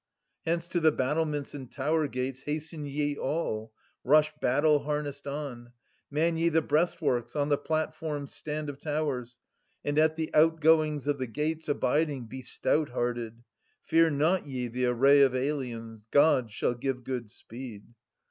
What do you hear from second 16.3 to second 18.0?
shall give good speed.